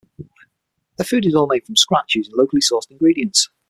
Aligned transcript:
Their 0.97 1.05
food 1.05 1.27
is 1.27 1.35
all 1.35 1.45
made 1.45 1.63
from 1.63 1.75
scratch 1.75 2.15
using 2.15 2.33
locally 2.35 2.59
sourced 2.63 2.89
ingredients. 2.89 3.51